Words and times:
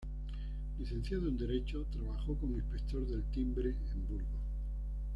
Licenciado 0.79 1.27
en 1.29 1.37
Derecho, 1.37 1.85
trabajó 1.91 2.35
como 2.39 2.55
inspector 2.57 3.05
del 3.05 3.21
timbre 3.29 3.69
en 3.91 4.07
Burgos. 4.07 4.41